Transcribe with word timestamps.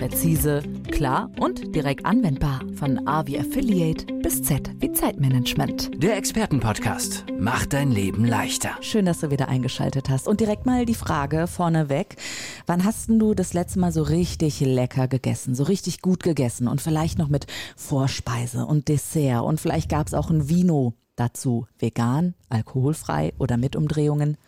Präzise, 0.00 0.62
klar 0.90 1.30
und 1.38 1.74
direkt 1.74 2.06
anwendbar. 2.06 2.62
Von 2.74 3.06
A 3.06 3.26
wie 3.26 3.38
Affiliate 3.38 4.06
bis 4.22 4.42
Z 4.42 4.70
wie 4.78 4.90
Zeitmanagement. 4.92 5.90
Der 6.02 6.16
Expertenpodcast 6.16 7.26
macht 7.38 7.74
dein 7.74 7.92
Leben 7.92 8.24
leichter. 8.24 8.70
Schön, 8.80 9.04
dass 9.04 9.20
du 9.20 9.30
wieder 9.30 9.48
eingeschaltet 9.48 10.08
hast. 10.08 10.26
Und 10.26 10.40
direkt 10.40 10.64
mal 10.64 10.86
die 10.86 10.94
Frage 10.94 11.46
vorneweg. 11.46 12.16
Wann 12.64 12.82
hast 12.86 13.10
du 13.10 13.34
das 13.34 13.52
letzte 13.52 13.78
Mal 13.78 13.92
so 13.92 14.02
richtig 14.02 14.60
lecker 14.60 15.06
gegessen, 15.06 15.54
so 15.54 15.64
richtig 15.64 16.00
gut 16.00 16.22
gegessen 16.22 16.66
und 16.66 16.80
vielleicht 16.80 17.18
noch 17.18 17.28
mit 17.28 17.46
Vorspeise 17.76 18.64
und 18.64 18.88
Dessert 18.88 19.44
und 19.44 19.60
vielleicht 19.60 19.90
gab 19.90 20.06
es 20.06 20.14
auch 20.14 20.30
ein 20.30 20.48
Vino 20.48 20.94
dazu, 21.16 21.66
vegan, 21.78 22.32
alkoholfrei 22.48 23.34
oder 23.36 23.58
mit 23.58 23.76
Umdrehungen. 23.76 24.38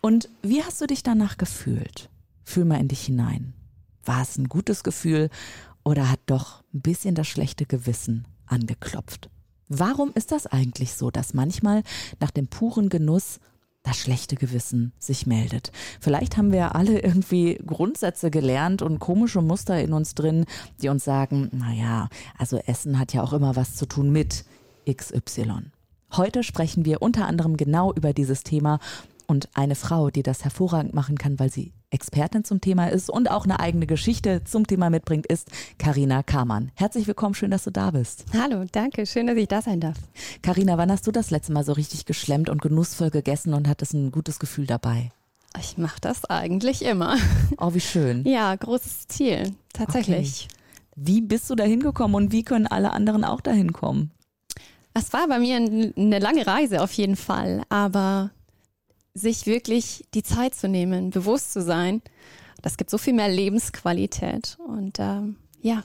Und 0.00 0.28
wie 0.42 0.62
hast 0.62 0.80
du 0.80 0.86
dich 0.86 1.02
danach 1.02 1.38
gefühlt? 1.38 2.08
Fühl 2.44 2.66
mal 2.66 2.78
in 2.78 2.86
dich 2.86 3.06
hinein. 3.06 3.52
War 4.04 4.22
es 4.22 4.38
ein 4.38 4.48
gutes 4.48 4.82
Gefühl 4.82 5.30
oder 5.84 6.10
hat 6.10 6.20
doch 6.26 6.62
ein 6.74 6.80
bisschen 6.80 7.14
das 7.14 7.28
schlechte 7.28 7.66
Gewissen 7.66 8.26
angeklopft? 8.46 9.30
Warum 9.68 10.12
ist 10.14 10.32
das 10.32 10.46
eigentlich 10.46 10.94
so, 10.94 11.10
dass 11.10 11.34
manchmal 11.34 11.82
nach 12.18 12.30
dem 12.30 12.48
puren 12.48 12.88
Genuss 12.88 13.38
das 13.82 13.96
schlechte 13.96 14.36
Gewissen 14.36 14.92
sich 14.98 15.26
meldet. 15.26 15.72
Vielleicht 16.00 16.36
haben 16.36 16.52
wir 16.52 16.74
alle 16.74 17.00
irgendwie 17.00 17.58
Grundsätze 17.64 18.30
gelernt 18.30 18.82
und 18.82 18.98
komische 18.98 19.40
Muster 19.40 19.80
in 19.80 19.92
uns 19.92 20.14
drin, 20.14 20.44
die 20.82 20.88
uns 20.88 21.04
sagen, 21.04 21.48
naja, 21.52 22.08
also 22.36 22.58
Essen 22.58 22.98
hat 22.98 23.14
ja 23.14 23.22
auch 23.22 23.32
immer 23.32 23.56
was 23.56 23.76
zu 23.76 23.86
tun 23.86 24.10
mit 24.10 24.44
XY. 24.90 25.70
Heute 26.12 26.42
sprechen 26.42 26.84
wir 26.84 27.00
unter 27.00 27.26
anderem 27.26 27.56
genau 27.56 27.92
über 27.92 28.12
dieses 28.12 28.42
Thema 28.42 28.80
und 29.26 29.48
eine 29.54 29.76
Frau, 29.76 30.10
die 30.10 30.22
das 30.22 30.44
hervorragend 30.44 30.92
machen 30.92 31.16
kann, 31.16 31.38
weil 31.38 31.50
sie 31.50 31.72
Expertin 31.90 32.44
zum 32.44 32.60
Thema 32.60 32.86
ist 32.86 33.10
und 33.10 33.30
auch 33.30 33.44
eine 33.44 33.58
eigene 33.58 33.86
Geschichte 33.86 34.42
zum 34.44 34.66
Thema 34.66 34.90
mitbringt, 34.90 35.26
ist 35.26 35.50
Karina 35.78 36.22
Kamann. 36.22 36.70
Herzlich 36.76 37.06
willkommen, 37.06 37.34
schön, 37.34 37.50
dass 37.50 37.64
du 37.64 37.70
da 37.70 37.90
bist. 37.90 38.24
Hallo, 38.32 38.64
danke, 38.70 39.06
schön, 39.06 39.26
dass 39.26 39.36
ich 39.36 39.48
da 39.48 39.60
sein 39.60 39.80
darf. 39.80 39.96
Karina, 40.42 40.78
wann 40.78 40.90
hast 40.90 41.06
du 41.06 41.10
das 41.10 41.30
letzte 41.30 41.52
Mal 41.52 41.64
so 41.64 41.72
richtig 41.72 42.06
geschlemmt 42.06 42.48
und 42.48 42.62
genussvoll 42.62 43.10
gegessen 43.10 43.54
und 43.54 43.68
hattest 43.68 43.94
ein 43.94 44.12
gutes 44.12 44.38
Gefühl 44.38 44.66
dabei? 44.66 45.10
Ich 45.58 45.78
mache 45.78 46.00
das 46.00 46.24
eigentlich 46.26 46.84
immer. 46.84 47.16
Oh, 47.58 47.74
wie 47.74 47.80
schön. 47.80 48.24
Ja, 48.24 48.54
großes 48.54 49.08
Ziel, 49.08 49.54
tatsächlich. 49.72 50.46
Okay. 50.48 50.60
Wie 50.96 51.20
bist 51.20 51.50
du 51.50 51.54
da 51.56 51.64
hingekommen 51.64 52.14
und 52.14 52.32
wie 52.32 52.44
können 52.44 52.66
alle 52.66 52.92
anderen 52.92 53.24
auch 53.24 53.40
dahin 53.40 53.72
kommen? 53.72 54.12
Es 54.94 55.12
war 55.12 55.28
bei 55.28 55.38
mir 55.38 55.56
eine 55.56 56.18
lange 56.18 56.46
Reise 56.46 56.82
auf 56.82 56.92
jeden 56.92 57.16
Fall, 57.16 57.62
aber 57.68 58.30
sich 59.14 59.46
wirklich 59.46 60.06
die 60.14 60.22
Zeit 60.22 60.54
zu 60.54 60.68
nehmen, 60.68 61.10
bewusst 61.10 61.52
zu 61.52 61.62
sein, 61.62 62.02
das 62.62 62.76
gibt 62.76 62.90
so 62.90 62.98
viel 62.98 63.14
mehr 63.14 63.28
Lebensqualität 63.28 64.58
und 64.66 64.98
ähm, 64.98 65.36
ja, 65.62 65.82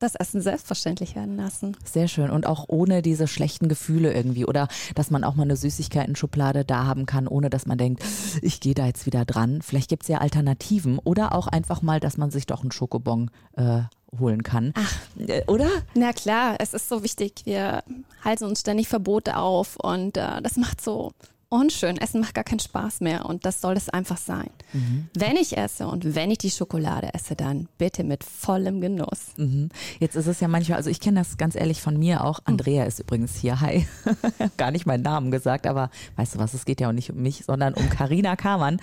das 0.00 0.14
Essen 0.14 0.40
selbstverständlich 0.40 1.14
werden 1.14 1.36
lassen. 1.36 1.76
Sehr 1.84 2.08
schön. 2.08 2.30
Und 2.30 2.46
auch 2.46 2.64
ohne 2.68 3.02
diese 3.02 3.28
schlechten 3.28 3.68
Gefühle 3.68 4.12
irgendwie. 4.14 4.46
Oder 4.46 4.68
dass 4.94 5.10
man 5.10 5.24
auch 5.24 5.34
mal 5.34 5.42
eine 5.42 5.56
Süßigkeiten-Schublade 5.56 6.64
da 6.64 6.86
haben 6.86 7.04
kann, 7.04 7.28
ohne 7.28 7.50
dass 7.50 7.66
man 7.66 7.76
denkt, 7.76 8.02
ich 8.40 8.60
gehe 8.60 8.74
da 8.74 8.86
jetzt 8.86 9.04
wieder 9.04 9.26
dran. 9.26 9.60
Vielleicht 9.60 9.90
gibt 9.90 10.04
es 10.04 10.08
ja 10.08 10.18
Alternativen. 10.18 10.98
Oder 10.98 11.34
auch 11.34 11.46
einfach 11.46 11.82
mal, 11.82 12.00
dass 12.00 12.16
man 12.16 12.30
sich 12.30 12.46
doch 12.46 12.62
einen 12.62 12.72
Schokobon 12.72 13.30
äh, 13.56 13.82
holen 14.18 14.42
kann. 14.42 14.72
Ach, 14.74 14.98
äh, 15.18 15.44
oder? 15.46 15.68
Na 15.94 16.14
klar, 16.14 16.56
es 16.58 16.72
ist 16.72 16.88
so 16.88 17.02
wichtig. 17.04 17.42
Wir 17.44 17.84
halten 18.24 18.44
uns 18.44 18.60
ständig 18.60 18.88
Verbote 18.88 19.36
auf 19.36 19.76
und 19.76 20.16
äh, 20.16 20.40
das 20.40 20.56
macht 20.56 20.80
so 20.80 21.12
unschön. 21.50 21.98
Essen 21.98 22.20
macht 22.20 22.34
gar 22.34 22.44
keinen 22.44 22.60
Spaß 22.60 23.00
mehr 23.00 23.26
und 23.26 23.44
das 23.44 23.60
soll 23.60 23.76
es 23.76 23.88
einfach 23.90 24.16
sein. 24.16 24.48
Mhm. 24.72 25.08
Wenn 25.14 25.36
ich 25.36 25.56
esse 25.56 25.86
und 25.86 26.14
wenn 26.14 26.30
ich 26.30 26.38
die 26.38 26.50
Schokolade 26.50 27.12
esse, 27.12 27.36
dann 27.36 27.68
bitte 27.76 28.04
mit 28.04 28.24
vollem 28.24 28.80
Genuss. 28.80 29.34
Mhm. 29.36 29.68
Jetzt 29.98 30.14
ist 30.14 30.26
es 30.26 30.40
ja 30.40 30.48
manchmal, 30.48 30.78
also 30.78 30.88
ich 30.88 31.00
kenne 31.00 31.20
das 31.20 31.36
ganz 31.36 31.56
ehrlich 31.56 31.82
von 31.82 31.98
mir 31.98 32.24
auch. 32.24 32.38
Andrea 32.44 32.84
ist 32.84 33.00
übrigens 33.00 33.36
hier. 33.36 33.60
Hi. 33.60 33.86
gar 34.56 34.70
nicht 34.70 34.86
meinen 34.86 35.02
Namen 35.02 35.30
gesagt, 35.30 35.66
aber 35.66 35.90
weißt 36.16 36.36
du 36.36 36.38
was, 36.38 36.54
es 36.54 36.64
geht 36.64 36.80
ja 36.80 36.88
auch 36.88 36.92
nicht 36.92 37.10
um 37.10 37.20
mich, 37.20 37.44
sondern 37.44 37.74
um 37.74 37.90
Karina 37.90 38.36
Kamann. 38.36 38.80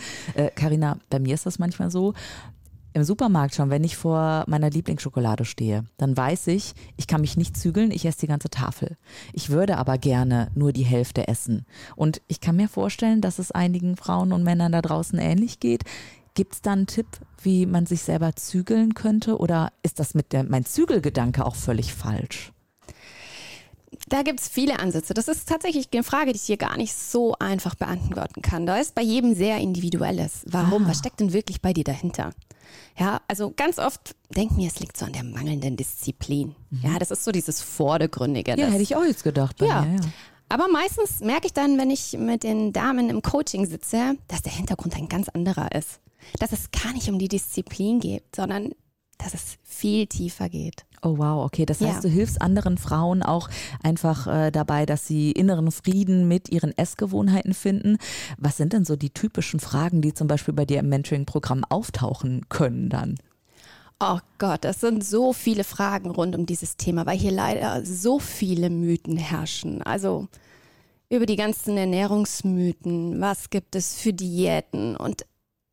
Karina, 0.55 0.93
äh, 0.93 0.95
bei 1.09 1.19
mir 1.19 1.33
ist 1.33 1.45
das 1.45 1.59
manchmal 1.59 1.89
so, 1.89 2.13
im 2.97 3.03
Supermarkt 3.03 3.55
schon, 3.55 3.69
wenn 3.69 3.83
ich 3.83 3.95
vor 3.95 4.43
meiner 4.47 4.69
Lieblingsschokolade 4.69 5.45
stehe, 5.45 5.85
dann 5.97 6.17
weiß 6.17 6.47
ich, 6.47 6.73
ich 6.97 7.07
kann 7.07 7.21
mich 7.21 7.37
nicht 7.37 7.55
zügeln, 7.55 7.91
ich 7.91 8.05
esse 8.05 8.21
die 8.21 8.27
ganze 8.27 8.49
Tafel. 8.49 8.97
Ich 9.33 9.49
würde 9.49 9.77
aber 9.77 9.97
gerne 9.97 10.49
nur 10.55 10.73
die 10.73 10.83
Hälfte 10.83 11.27
essen. 11.27 11.65
Und 11.95 12.21
ich 12.27 12.41
kann 12.41 12.55
mir 12.55 12.67
vorstellen, 12.67 13.21
dass 13.21 13.39
es 13.39 13.51
einigen 13.51 13.95
Frauen 13.97 14.33
und 14.33 14.43
Männern 14.43 14.71
da 14.71 14.81
draußen 14.81 15.19
ähnlich 15.19 15.59
geht. 15.59 15.83
Gibt 16.33 16.53
es 16.53 16.61
da 16.61 16.73
einen 16.73 16.87
Tipp, 16.87 17.07
wie 17.41 17.65
man 17.65 17.85
sich 17.85 18.01
selber 18.01 18.35
zügeln 18.35 18.93
könnte? 18.93 19.37
Oder 19.37 19.71
ist 19.83 19.99
das 19.99 20.13
mit 20.13 20.33
der, 20.33 20.43
mein 20.43 20.65
Zügelgedanke 20.65 21.45
auch 21.45 21.55
völlig 21.55 21.93
falsch? 21.93 22.51
Da 24.09 24.21
gibt 24.21 24.39
es 24.41 24.47
viele 24.47 24.79
Ansätze. 24.79 25.13
Das 25.13 25.27
ist 25.27 25.47
tatsächlich 25.47 25.89
eine 25.93 26.03
Frage, 26.03 26.31
die 26.31 26.37
ich 26.37 26.43
hier 26.43 26.57
gar 26.57 26.77
nicht 26.77 26.93
so 26.93 27.35
einfach 27.39 27.75
beantworten 27.75 28.41
kann. 28.41 28.65
Da 28.65 28.77
ist 28.77 28.95
bei 28.95 29.01
jedem 29.01 29.33
sehr 29.33 29.57
individuelles. 29.57 30.43
Warum? 30.45 30.85
Ah. 30.85 30.89
Was 30.89 30.99
steckt 30.99 31.19
denn 31.19 31.33
wirklich 31.33 31.61
bei 31.61 31.73
dir 31.73 31.83
dahinter? 31.83 32.31
Ja, 32.97 33.21
also 33.27 33.53
ganz 33.55 33.79
oft 33.79 34.15
denken 34.29 34.57
wir, 34.57 34.67
es 34.67 34.79
liegt 34.79 34.97
so 34.97 35.05
an 35.05 35.13
der 35.13 35.23
mangelnden 35.23 35.77
Disziplin. 35.77 36.55
Mhm. 36.69 36.81
Ja, 36.83 36.99
das 36.99 37.11
ist 37.11 37.23
so 37.23 37.31
dieses 37.31 37.61
Vordergründige. 37.61 38.55
Ja, 38.57 38.67
hätte 38.67 38.83
ich 38.83 38.95
auch 38.95 39.03
jetzt 39.05 39.23
gedacht. 39.23 39.61
ja. 39.61 39.81
Mir, 39.81 39.95
ja. 39.95 40.01
Aber 40.49 40.67
meistens 40.69 41.19
merke 41.19 41.47
ich 41.47 41.53
dann, 41.53 41.77
wenn 41.77 41.89
ich 41.89 42.13
mit 42.17 42.43
den 42.43 42.71
Damen 42.71 43.09
im 43.09 43.21
Coaching 43.21 43.65
sitze, 43.65 44.15
dass 44.29 44.41
der 44.43 44.53
Hintergrund 44.53 44.95
ein 44.95 45.09
ganz 45.09 45.27
anderer 45.29 45.73
ist. 45.73 45.99
Dass 46.39 46.53
es 46.53 46.71
gar 46.71 46.93
nicht 46.93 47.09
um 47.09 47.19
die 47.19 47.27
Disziplin 47.27 47.99
geht, 47.99 48.23
sondern 48.35 48.71
dass 49.17 49.33
es 49.33 49.57
viel 49.63 50.07
tiefer 50.07 50.49
geht. 50.49 50.85
Oh 51.01 51.17
wow, 51.17 51.45
okay. 51.45 51.65
Das 51.65 51.81
heißt, 51.81 51.95
ja. 51.95 52.01
du 52.01 52.09
hilfst 52.09 52.41
anderen 52.41 52.77
Frauen 52.77 53.21
auch 53.21 53.49
einfach 53.83 54.27
äh, 54.27 54.51
dabei, 54.51 54.85
dass 54.85 55.05
sie 55.05 55.31
inneren 55.31 55.71
Frieden 55.71 56.27
mit 56.27 56.49
ihren 56.49 56.75
Essgewohnheiten 56.77 57.53
finden. 57.53 57.97
Was 58.37 58.57
sind 58.57 58.73
denn 58.73 58.85
so 58.85 58.95
die 58.95 59.11
typischen 59.11 59.59
Fragen, 59.59 60.01
die 60.01 60.13
zum 60.13 60.27
Beispiel 60.27 60.53
bei 60.53 60.65
dir 60.65 60.79
im 60.79 60.89
Mentoring-Programm 60.89 61.63
auftauchen 61.69 62.49
können 62.49 62.89
dann? 62.89 63.15
Oh 63.99 64.19
Gott, 64.37 64.63
das 64.63 64.81
sind 64.81 65.03
so 65.03 65.33
viele 65.33 65.63
Fragen 65.63 66.11
rund 66.11 66.35
um 66.35 66.45
dieses 66.45 66.77
Thema, 66.77 67.05
weil 67.05 67.17
hier 67.17 67.31
leider 67.31 67.83
so 67.83 68.19
viele 68.19 68.69
Mythen 68.69 69.17
herrschen. 69.17 69.81
Also 69.81 70.27
über 71.09 71.25
die 71.25 71.35
ganzen 71.35 71.77
Ernährungsmythen, 71.77 73.21
was 73.21 73.49
gibt 73.49 73.75
es 73.75 73.99
für 73.99 74.13
Diäten 74.13 74.95
und 74.95 75.25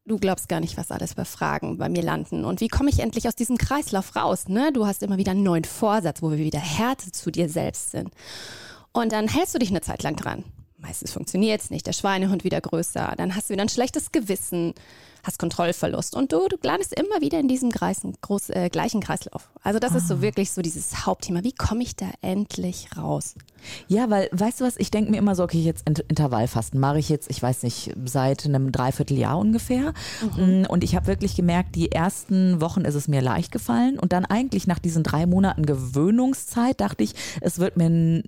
du 0.06 0.18
glaubst 0.18 0.48
gar 0.48 0.60
nicht, 0.60 0.76
was 0.76 0.90
alles 0.90 1.14
bei 1.14 1.24
Fragen 1.24 1.78
bei 1.78 1.88
mir 1.88 2.02
landen. 2.02 2.44
Und 2.44 2.60
wie 2.60 2.68
komme 2.68 2.90
ich 2.90 3.00
endlich 3.00 3.26
aus 3.26 3.34
diesem 3.34 3.58
Kreislauf 3.58 4.16
raus? 4.16 4.48
Ne? 4.48 4.72
Du 4.72 4.86
hast 4.86 5.02
immer 5.02 5.16
wieder 5.16 5.32
einen 5.32 5.42
neuen 5.42 5.64
Vorsatz, 5.64 6.22
wo 6.22 6.30
wir 6.30 6.38
wieder 6.38 6.58
Härte 6.58 7.10
zu 7.12 7.30
dir 7.30 7.48
selbst 7.48 7.90
sind. 7.90 8.10
Und 8.92 9.12
dann 9.12 9.28
hältst 9.28 9.54
du 9.54 9.58
dich 9.58 9.70
eine 9.70 9.80
Zeit 9.80 10.02
lang 10.02 10.16
dran. 10.16 10.44
Meistens 10.78 11.12
funktioniert 11.12 11.62
es 11.62 11.70
nicht, 11.70 11.86
der 11.86 11.94
Schweinehund 11.94 12.44
wieder 12.44 12.60
größer, 12.60 13.14
dann 13.16 13.34
hast 13.34 13.48
du 13.48 13.54
wieder 13.54 13.62
ein 13.62 13.70
schlechtes 13.70 14.12
Gewissen, 14.12 14.74
hast 15.24 15.38
Kontrollverlust 15.38 16.14
und 16.14 16.32
du, 16.32 16.46
du 16.48 16.56
landest 16.62 16.98
immer 16.98 17.20
wieder 17.20 17.40
in 17.40 17.48
diesem 17.48 17.72
Kreis, 17.72 18.02
groß, 18.20 18.50
äh, 18.50 18.68
gleichen 18.68 19.00
Kreislauf. 19.00 19.50
Also 19.62 19.78
das 19.78 19.92
ah. 19.92 19.96
ist 19.96 20.08
so 20.08 20.14
ah. 20.14 20.20
wirklich 20.20 20.52
so 20.52 20.62
dieses 20.62 21.06
Hauptthema. 21.06 21.42
Wie 21.42 21.52
komme 21.52 21.82
ich 21.82 21.96
da 21.96 22.06
endlich 22.20 22.88
raus? 22.96 23.34
Ja, 23.88 24.10
weil, 24.10 24.28
weißt 24.32 24.60
du 24.60 24.64
was, 24.64 24.76
ich 24.76 24.90
denke 24.90 25.10
mir 25.10 25.16
immer 25.16 25.34
so, 25.34 25.42
okay, 25.42 25.60
jetzt 25.60 25.88
Intervallfasten 25.88 26.78
mache 26.78 26.98
ich 26.98 27.08
jetzt, 27.08 27.30
ich 27.30 27.42
weiß 27.42 27.62
nicht, 27.62 27.92
seit 28.04 28.44
einem 28.44 28.70
Dreivierteljahr 28.70 29.38
ungefähr. 29.38 29.94
Mhm. 30.36 30.62
Mm, 30.62 30.66
und 30.66 30.84
ich 30.84 30.94
habe 30.94 31.06
wirklich 31.06 31.34
gemerkt, 31.34 31.74
die 31.74 31.90
ersten 31.90 32.60
Wochen 32.60 32.82
ist 32.82 32.94
es 32.94 33.08
mir 33.08 33.22
leicht 33.22 33.50
gefallen 33.50 33.98
und 33.98 34.12
dann 34.12 34.26
eigentlich 34.26 34.66
nach 34.66 34.78
diesen 34.78 35.02
drei 35.02 35.26
Monaten 35.26 35.64
Gewöhnungszeit 35.64 36.80
dachte 36.80 37.02
ich, 37.02 37.14
es 37.40 37.58
wird 37.58 37.76
mir 37.76 38.22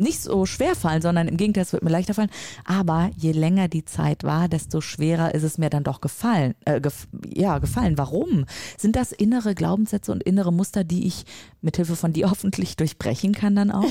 nicht 0.00 0.20
so 0.20 0.46
schwer 0.46 0.74
fallen, 0.74 1.02
sondern 1.02 1.28
im 1.28 1.36
Gegenteil, 1.36 1.62
es 1.62 1.72
wird 1.72 1.82
mir 1.82 1.90
leichter 1.90 2.14
fallen. 2.14 2.30
Aber 2.64 3.10
je 3.16 3.32
länger 3.32 3.68
die 3.68 3.84
Zeit 3.84 4.24
war, 4.24 4.48
desto 4.48 4.80
schwerer 4.80 5.34
ist 5.34 5.42
es 5.42 5.58
mir 5.58 5.70
dann 5.70 5.84
doch 5.84 6.00
gefallen. 6.00 6.54
Äh, 6.64 6.80
gef 6.80 7.06
ja, 7.32 7.58
gefallen. 7.58 7.98
Warum? 7.98 8.46
Sind 8.76 8.96
das 8.96 9.12
innere 9.12 9.54
Glaubenssätze 9.54 10.12
und 10.12 10.22
innere 10.22 10.52
Muster, 10.52 10.84
die 10.84 11.06
ich 11.06 11.24
mithilfe 11.60 11.96
von 11.96 12.12
dir 12.12 12.30
hoffentlich 12.30 12.76
durchbrechen 12.76 13.32
kann 13.34 13.54
dann 13.54 13.70
auch? 13.70 13.90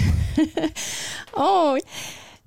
oh. 1.36 1.78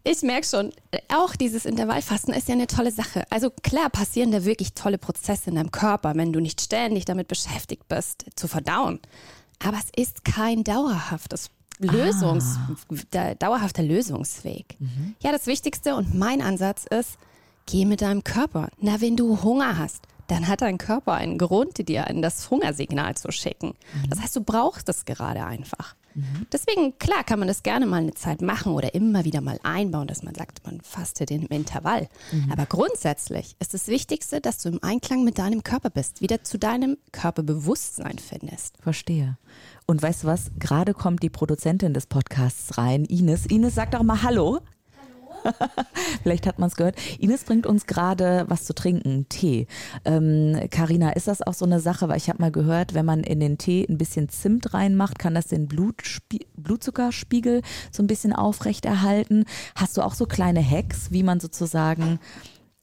Ich 0.04 0.22
merke 0.22 0.44
schon, 0.44 0.72
auch 1.14 1.36
dieses 1.36 1.64
Intervallfasten 1.64 2.34
ist 2.34 2.48
ja 2.48 2.54
eine 2.54 2.66
tolle 2.66 2.90
Sache. 2.90 3.22
Also 3.30 3.50
klar 3.50 3.88
passieren 3.88 4.32
da 4.32 4.44
wirklich 4.44 4.74
tolle 4.74 4.98
Prozesse 4.98 5.50
in 5.50 5.54
deinem 5.54 5.70
Körper, 5.70 6.16
wenn 6.16 6.32
du 6.32 6.40
nicht 6.40 6.60
ständig 6.60 7.04
damit 7.04 7.28
beschäftigt 7.28 7.86
bist, 7.86 8.26
zu 8.34 8.48
verdauen. 8.48 8.98
Aber 9.64 9.76
es 9.76 9.90
ist 9.94 10.24
kein 10.24 10.64
dauerhaftes 10.64 11.50
Lösungs, 11.84 12.58
ah. 13.14 13.34
dauerhafter 13.34 13.82
Lösungsweg. 13.82 14.76
Mhm. 14.78 15.14
Ja, 15.20 15.32
das 15.32 15.46
Wichtigste 15.46 15.94
und 15.94 16.14
mein 16.14 16.40
Ansatz 16.40 16.84
ist, 16.86 17.18
geh 17.66 17.84
mit 17.84 18.02
deinem 18.02 18.24
Körper. 18.24 18.68
Na, 18.80 19.00
wenn 19.00 19.16
du 19.16 19.42
Hunger 19.42 19.78
hast, 19.78 20.06
dann 20.28 20.48
hat 20.48 20.62
dein 20.62 20.78
Körper 20.78 21.14
einen 21.14 21.38
Grund, 21.38 21.88
dir 21.88 22.06
das 22.22 22.50
Hungersignal 22.50 23.16
zu 23.16 23.30
schicken. 23.32 23.68
Mhm. 23.68 24.10
Das 24.10 24.20
heißt, 24.20 24.36
du 24.36 24.42
brauchst 24.42 24.88
es 24.88 25.04
gerade 25.04 25.44
einfach. 25.44 25.94
Mhm. 26.14 26.46
Deswegen, 26.52 26.98
klar, 26.98 27.24
kann 27.24 27.38
man 27.38 27.48
das 27.48 27.62
gerne 27.62 27.86
mal 27.86 28.02
eine 28.02 28.14
Zeit 28.14 28.42
machen 28.42 28.72
oder 28.72 28.94
immer 28.94 29.24
wieder 29.24 29.40
mal 29.40 29.58
einbauen, 29.62 30.06
dass 30.06 30.22
man 30.22 30.34
sagt, 30.34 30.64
man 30.64 30.80
fastet 30.80 31.30
einem 31.30 31.46
Intervall. 31.46 32.08
Mhm. 32.32 32.52
Aber 32.52 32.66
grundsätzlich 32.66 33.56
ist 33.58 33.74
das 33.74 33.88
Wichtigste, 33.88 34.40
dass 34.40 34.58
du 34.58 34.68
im 34.68 34.82
Einklang 34.82 35.24
mit 35.24 35.38
deinem 35.38 35.62
Körper 35.62 35.90
bist, 35.90 36.20
wieder 36.20 36.44
zu 36.44 36.58
deinem 36.58 36.98
Körperbewusstsein 37.12 38.18
findest. 38.18 38.76
Verstehe. 38.80 39.38
Und 39.86 40.02
weißt 40.02 40.24
du 40.24 40.26
was? 40.28 40.50
Gerade 40.58 40.94
kommt 40.94 41.22
die 41.22 41.30
Produzentin 41.30 41.94
des 41.94 42.06
Podcasts 42.06 42.78
rein, 42.78 43.04
Ines. 43.04 43.46
Ines, 43.46 43.74
sag 43.74 43.90
doch 43.90 44.02
mal 44.02 44.22
Hallo. 44.22 44.60
Vielleicht 46.22 46.46
hat 46.46 46.58
man 46.58 46.68
es 46.68 46.76
gehört. 46.76 46.96
Ines 47.18 47.44
bringt 47.44 47.66
uns 47.66 47.86
gerade 47.86 48.44
was 48.48 48.64
zu 48.64 48.74
trinken, 48.74 49.26
Tee. 49.28 49.66
Karina, 50.04 51.08
ähm, 51.08 51.12
ist 51.14 51.28
das 51.28 51.42
auch 51.42 51.54
so 51.54 51.64
eine 51.64 51.80
Sache, 51.80 52.08
weil 52.08 52.16
ich 52.16 52.28
habe 52.28 52.40
mal 52.40 52.52
gehört, 52.52 52.94
wenn 52.94 53.06
man 53.06 53.20
in 53.20 53.40
den 53.40 53.58
Tee 53.58 53.86
ein 53.88 53.98
bisschen 53.98 54.28
Zimt 54.28 54.74
reinmacht, 54.74 55.18
kann 55.18 55.34
das 55.34 55.46
den 55.46 55.68
Blutzuckerspiegel 55.68 57.62
so 57.90 58.02
ein 58.02 58.06
bisschen 58.06 58.32
aufrechterhalten. 58.32 59.44
Hast 59.74 59.96
du 59.96 60.02
auch 60.02 60.14
so 60.14 60.26
kleine 60.26 60.62
Hacks, 60.62 61.10
wie 61.10 61.22
man 61.22 61.40
sozusagen 61.40 62.18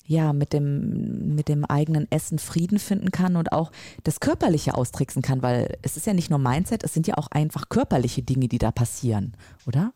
ja, 0.09 0.33
mit 0.33 0.53
dem, 0.53 1.35
mit 1.35 1.49
dem 1.49 1.65
eigenen 1.65 2.11
Essen 2.11 2.39
Frieden 2.39 2.79
finden 2.79 3.11
kann 3.11 3.35
und 3.35 3.51
auch 3.51 3.71
das 4.03 4.19
Körperliche 4.19 4.73
austricksen 4.73 5.21
kann, 5.21 5.43
weil 5.43 5.77
es 5.83 5.97
ist 5.97 6.07
ja 6.07 6.15
nicht 6.15 6.31
nur 6.31 6.39
Mindset, 6.39 6.83
es 6.83 6.95
sind 6.95 7.05
ja 7.05 7.15
auch 7.15 7.27
einfach 7.29 7.69
körperliche 7.69 8.23
Dinge, 8.23 8.47
die 8.47 8.57
da 8.57 8.71
passieren, 8.71 9.33
oder? 9.67 9.93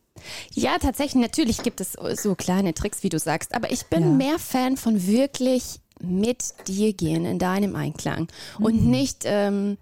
Ja, 0.54 0.78
tatsächlich, 0.78 1.22
natürlich 1.22 1.64
gibt 1.64 1.82
es 1.82 1.94
so 1.94 2.36
kleine 2.36 2.74
Tricks, 2.74 3.04
wie 3.04 3.10
du 3.10 3.20
sagst, 3.20 3.54
aber 3.56 3.72
ich 3.72 3.88
bin 3.88 4.02
ja. 4.04 4.10
mehr 4.10 4.40
Fan 4.40 4.78
von 4.78 5.06
wirklich 5.08 5.80
mit 6.00 6.54
dir 6.68 6.94
gehen 6.94 7.26
in 7.26 7.40
deinem 7.40 7.76
Einklang 7.76 8.28
mhm. 8.60 8.66
und 8.66 8.86
nicht 8.86 9.24
ähm, 9.26 9.78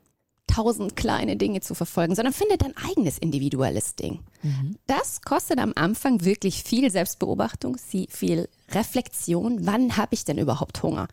tausend 0.48 0.96
kleine 0.96 1.38
Dinge 1.38 1.62
zu 1.62 1.74
verfolgen, 1.74 2.16
sondern 2.16 2.34
finde 2.34 2.58
dein 2.58 2.76
eigenes 2.78 3.18
individuelles 3.18 3.96
Ding. 3.96 4.20
Mhm. 4.44 4.78
Das 4.88 5.22
kostet 5.22 5.60
am 5.60 5.74
Anfang 5.76 6.24
wirklich 6.24 6.64
viel 6.64 6.92
Selbstbeobachtung, 6.92 7.78
viel 8.10 8.50
Reflexion. 8.70 9.66
Wann 9.66 9.98
habe 9.98 10.14
ich 10.14 10.26
denn 10.26 10.38
überhaupt 10.38 10.84
Hunger? 10.84 11.08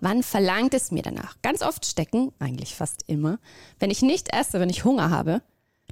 Wann 0.00 0.22
verlangt 0.22 0.74
es 0.74 0.90
mir 0.90 1.02
danach? 1.02 1.36
Ganz 1.42 1.62
oft 1.62 1.84
stecken, 1.84 2.32
eigentlich 2.38 2.74
fast 2.74 3.04
immer, 3.06 3.38
wenn 3.78 3.90
ich 3.90 4.02
nicht 4.02 4.32
esse, 4.32 4.60
wenn 4.60 4.70
ich 4.70 4.84
Hunger 4.84 5.10
habe, 5.10 5.42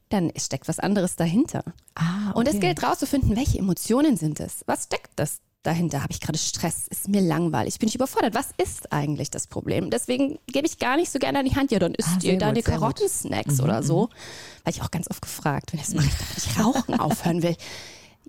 dann 0.08 0.32
steckt 0.36 0.68
was 0.68 0.78
anderes 0.78 1.16
dahinter. 1.16 1.64
Ah, 1.94 2.30
okay. 2.30 2.38
Und 2.38 2.48
es 2.48 2.60
gilt 2.60 2.82
rauszufinden, 2.82 3.36
welche 3.36 3.58
Emotionen 3.58 4.16
sind 4.16 4.40
es? 4.40 4.62
Was 4.66 4.84
steckt 4.84 5.10
das 5.16 5.40
dahinter? 5.62 6.02
Habe 6.02 6.12
ich 6.12 6.20
gerade 6.20 6.38
Stress? 6.38 6.86
Ist 6.88 7.08
mir 7.08 7.20
langweilig? 7.20 7.78
Bin 7.78 7.88
ich 7.88 7.94
überfordert? 7.94 8.34
Was 8.34 8.50
ist 8.56 8.92
eigentlich 8.92 9.30
das 9.30 9.46
Problem? 9.46 9.90
Deswegen 9.90 10.38
gebe 10.46 10.66
ich 10.66 10.78
gar 10.78 10.96
nicht 10.96 11.10
so 11.10 11.18
gerne 11.18 11.40
an 11.40 11.44
die 11.44 11.56
Hand, 11.56 11.72
ja, 11.72 11.78
dann 11.78 11.94
isst 11.94 12.08
ah, 12.08 12.18
ihr 12.22 12.38
deine 12.38 12.62
Karottensnacks 12.62 13.58
mhm, 13.58 13.64
oder 13.64 13.82
so. 13.82 14.04
Mhm. 14.04 14.10
Weil 14.64 14.74
ich 14.74 14.82
auch 14.82 14.90
ganz 14.90 15.10
oft 15.10 15.22
gefragt, 15.22 15.72
wenn 15.72 15.80
ich 15.80 15.86
das 15.86 15.94
mache, 15.94 16.06
wenn 16.06 16.36
ich 16.36 16.58
Rauchen 16.58 17.00
aufhören 17.00 17.42
will. 17.42 17.56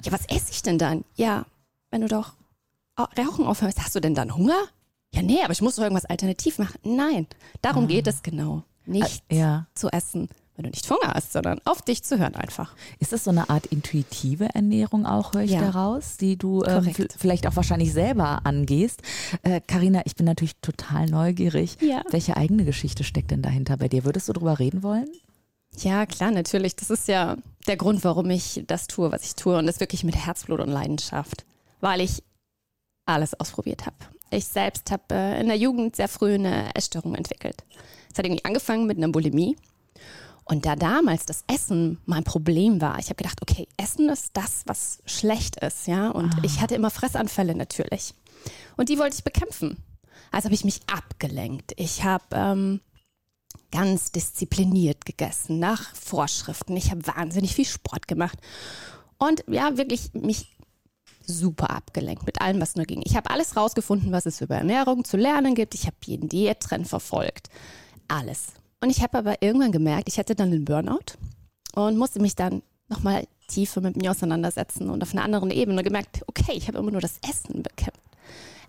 Ja, 0.04 0.12
was 0.12 0.26
esse 0.28 0.52
ich 0.52 0.64
denn 0.64 0.78
dann? 0.78 1.04
Ja, 1.16 1.46
wenn 1.92 2.02
du 2.02 2.08
doch 2.08 2.34
Rauchen 2.98 3.46
aufhörst, 3.46 3.84
hast 3.84 3.96
du 3.96 4.00
denn 4.00 4.16
dann 4.16 4.36
Hunger? 4.36 4.64
Ja, 5.14 5.22
nee, 5.22 5.42
aber 5.44 5.54
ich 5.54 5.62
muss 5.62 5.76
doch 5.76 5.84
irgendwas 5.84 6.06
alternativ 6.06 6.58
machen. 6.60 6.80
Nein, 6.84 7.28
darum 7.62 7.86
ah. 7.86 7.88
geht 7.88 8.08
es 8.08 8.24
genau. 8.24 8.64
Nicht 8.86 9.24
äh, 9.30 9.40
ja. 9.40 9.68
zu 9.76 9.90
essen, 9.90 10.30
wenn 10.58 10.64
du 10.64 10.70
nicht 10.72 10.90
Hunger 10.90 11.14
hast, 11.14 11.32
sondern 11.32 11.60
auf 11.66 11.82
dich 11.84 12.04
zu 12.04 12.18
hören 12.18 12.36
einfach. 12.36 12.76
Ist 13.00 13.14
das 13.14 13.24
so 13.24 13.30
eine 13.30 13.50
Art 13.50 13.68
intuitive 13.68 14.50
Ernährung 14.54 15.06
auch, 15.06 15.34
höre 15.34 15.44
ich 15.44 15.52
ja. 15.52 15.62
daraus, 15.62 16.18
die 16.18 16.36
du 16.36 16.64
ähm, 16.64 16.94
vielleicht 17.18 17.48
auch 17.48 17.56
wahrscheinlich 17.56 17.94
selber 17.94 18.42
angehst? 18.44 19.02
Karina, 19.68 20.00
äh, 20.00 20.04
ich 20.06 20.16
bin 20.16 20.26
natürlich 20.26 20.56
total 20.62 21.06
neugierig. 21.06 21.78
Ja. 21.80 22.02
Welche 22.10 22.36
eigene 22.36 22.66
Geschichte 22.66 23.04
steckt 23.04 23.32
denn 23.32 23.44
dahinter 23.44 23.78
bei 23.78 23.88
dir? 23.88 24.04
Würdest 24.04 24.28
du 24.28 24.34
darüber 24.34 24.60
reden 24.60 24.84
wollen? 24.84 25.08
Ja, 25.78 26.06
klar, 26.06 26.32
natürlich. 26.32 26.76
Das 26.76 26.90
ist 26.90 27.08
ja 27.08 27.38
der 27.68 27.78
Grund, 27.78 28.04
warum 28.04 28.30
ich 28.30 28.64
das 28.66 28.88
tue, 28.88 29.12
was 29.12 29.24
ich 29.24 29.36
tue. 29.36 29.58
Und 29.58 29.68
das 29.68 29.80
wirklich 29.80 30.04
mit 30.04 30.16
Herzblut 30.16 30.60
und 30.60 30.70
Leidenschaft. 30.70 31.46
Weil 31.82 32.02
ich 32.02 32.24
alles 33.06 33.40
ausprobiert 33.40 33.86
habe. 33.86 33.96
Ich 34.32 34.46
selbst 34.46 34.92
habe 34.92 35.04
äh, 35.12 35.40
in 35.40 35.48
der 35.48 35.58
Jugend 35.58 35.96
sehr 35.96 36.08
früh 36.08 36.34
eine 36.34 36.76
Essstörung 36.76 37.16
entwickelt. 37.16 37.64
Es 38.12 38.18
hat 38.18 38.26
irgendwie 38.26 38.44
angefangen 38.44 38.88
mit 38.88 38.98
einer 38.98 39.10
Bulimie. 39.10 39.56
Und 40.50 40.66
da 40.66 40.76
damals 40.76 41.26
das 41.26 41.44
Essen 41.48 42.00
mein 42.06 42.24
Problem 42.24 42.80
war, 42.80 43.00
ich 43.00 43.08
habe 43.08 43.16
gedacht, 43.16 43.42
okay, 43.42 43.68
Essen 43.78 44.10
ist 44.10 44.32
das, 44.34 44.64
was 44.66 45.00
schlecht 45.06 45.58
ist, 45.58 45.88
ja. 45.88 46.10
Und 46.10 46.34
ah. 46.36 46.42
ich 46.44 46.62
hatte 46.62 46.76
immer 46.76 46.90
Fressanfälle 46.90 47.56
natürlich. 47.56 48.14
Und 48.78 48.90
die 48.90 48.98
wollte 48.98 49.18
ich 49.18 49.24
bekämpfen. 49.24 49.78
Also 50.32 50.46
habe 50.46 50.56
ich 50.56 50.66
mich 50.66 50.82
abgelenkt. 50.88 51.74
Ich 51.76 52.04
habe 52.04 52.24
ähm, 52.32 52.82
ganz 53.72 54.12
diszipliniert 54.12 55.06
gegessen, 55.06 55.60
nach 55.60 55.94
Vorschriften. 55.96 56.78
Ich 56.78 56.92
habe 56.92 57.06
wahnsinnig 57.08 57.54
viel 57.54 57.66
Sport 57.66 58.08
gemacht. 58.08 58.40
Und 59.18 59.44
ja, 59.48 59.78
wirklich 59.78 60.14
mich 60.14 60.56
super 61.26 61.72
abgelenkt 61.72 62.26
mit 62.26 62.42
allem, 62.42 62.62
was 62.62 62.76
nur 62.76 62.86
ging. 62.86 63.02
Ich 63.04 63.18
habe 63.18 63.30
alles 63.30 63.58
rausgefunden, 63.58 64.12
was 64.12 64.26
es 64.26 64.40
über 64.40 64.56
Ernährung 64.56 65.04
zu 65.04 65.18
lernen 65.18 65.56
gibt. 65.56 65.76
Ich 65.76 65.86
habe 65.86 65.98
jeden 66.06 66.30
Diättrend 66.30 66.88
verfolgt. 66.88 67.50
Alles. 68.08 68.54
Und 68.80 68.90
ich 68.90 69.02
habe 69.02 69.18
aber 69.18 69.42
irgendwann 69.42 69.72
gemerkt, 69.72 70.08
ich 70.08 70.18
hätte 70.18 70.36
dann 70.36 70.52
einen 70.52 70.66
Burnout 70.66 71.18
und 71.74 71.98
musste 71.98 72.20
mich 72.20 72.36
dann 72.36 72.62
nochmal 72.90 73.28
tiefer 73.48 73.82
mit 73.82 73.98
mir 73.98 74.12
auseinandersetzen 74.12 74.90
und 74.90 75.02
auf 75.02 75.14
einer 75.14 75.24
anderen 75.24 75.52
Ebene 75.52 75.84
gemerkt, 75.84 76.22
okay, 76.28 76.54
ich 76.54 76.68
habe 76.68 76.78
immer 76.78 76.92
nur 76.92 77.02
das 77.02 77.20
Essen 77.28 77.64
bekämpft, 77.64 78.02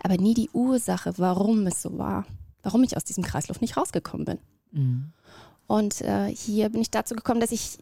aber 0.03 0.17
nie 0.17 0.35
die 0.35 0.51
Ursache, 0.53 1.13
warum 1.19 1.67
es 1.67 1.83
so 1.83 1.99
war, 1.99 2.25
warum 2.63 2.83
ich 2.83 2.97
aus 2.97 3.05
diesem 3.05 3.25
Kreislauf 3.25 3.61
nicht 3.61 3.77
rausgekommen 3.77 4.25
bin. 4.25 4.39
Mhm. 4.73 5.13
Und 5.67 6.01
äh, 6.01 6.35
hier 6.35 6.71
bin 6.71 6.81
ich 6.81 6.91
dazu 6.91 7.15
gekommen, 7.15 7.41
dass 7.41 7.53
ich 7.53 7.79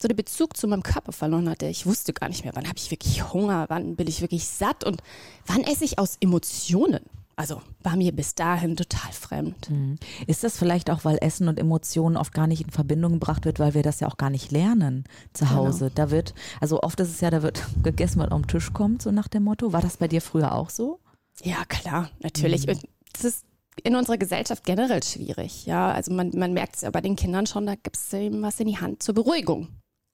so 0.00 0.06
den 0.06 0.16
Bezug 0.16 0.56
zu 0.56 0.68
meinem 0.68 0.84
Körper 0.84 1.12
verloren 1.12 1.48
hatte. 1.48 1.66
Ich 1.66 1.84
wusste 1.84 2.12
gar 2.12 2.28
nicht 2.28 2.44
mehr, 2.44 2.54
wann 2.54 2.68
habe 2.68 2.78
ich 2.78 2.90
wirklich 2.90 3.32
Hunger, 3.32 3.66
wann 3.68 3.96
bin 3.96 4.06
ich 4.06 4.20
wirklich 4.20 4.46
satt 4.46 4.84
und 4.84 5.02
wann 5.46 5.64
esse 5.64 5.84
ich 5.84 5.98
aus 5.98 6.16
Emotionen. 6.20 7.00
Also 7.38 7.62
war 7.84 7.94
mir 7.94 8.10
bis 8.10 8.34
dahin 8.34 8.74
total 8.74 9.12
fremd. 9.12 9.70
Mhm. 9.70 9.96
Ist 10.26 10.42
das 10.42 10.58
vielleicht 10.58 10.90
auch, 10.90 11.04
weil 11.04 11.18
Essen 11.20 11.46
und 11.46 11.60
Emotionen 11.60 12.16
oft 12.16 12.34
gar 12.34 12.48
nicht 12.48 12.62
in 12.62 12.70
Verbindung 12.70 13.12
gebracht 13.12 13.44
wird, 13.44 13.60
weil 13.60 13.74
wir 13.74 13.84
das 13.84 14.00
ja 14.00 14.08
auch 14.08 14.16
gar 14.16 14.28
nicht 14.28 14.50
lernen 14.50 15.04
zu 15.34 15.44
genau. 15.44 15.58
Hause? 15.58 15.84
Genau. 15.84 15.94
Da 15.94 16.10
wird, 16.10 16.34
also 16.60 16.82
oft 16.82 16.98
ist 16.98 17.10
es 17.10 17.20
ja, 17.20 17.30
da 17.30 17.44
wird 17.44 17.64
gegessen, 17.84 18.18
was 18.18 18.32
am 18.32 18.48
Tisch 18.48 18.72
kommt, 18.72 19.02
so 19.02 19.12
nach 19.12 19.28
dem 19.28 19.44
Motto. 19.44 19.72
War 19.72 19.80
das 19.80 19.98
bei 19.98 20.08
dir 20.08 20.20
früher 20.20 20.52
auch 20.52 20.68
so? 20.68 20.98
Ja, 21.44 21.64
klar, 21.66 22.10
natürlich. 22.18 22.66
Mhm. 22.66 22.80
Das 23.12 23.22
ist 23.22 23.44
in 23.84 23.94
unserer 23.94 24.18
Gesellschaft 24.18 24.64
generell 24.64 25.04
schwierig. 25.04 25.64
Ja, 25.64 25.92
also 25.92 26.12
man, 26.12 26.32
man 26.34 26.52
merkt 26.52 26.74
es 26.74 26.80
ja 26.80 26.90
bei 26.90 27.00
den 27.00 27.14
Kindern 27.14 27.46
schon, 27.46 27.66
da 27.66 27.76
gibt 27.76 27.96
es 27.96 28.12
eben 28.12 28.42
was 28.42 28.58
in 28.58 28.66
die 28.66 28.78
Hand 28.78 29.00
zur 29.04 29.14
Beruhigung. 29.14 29.68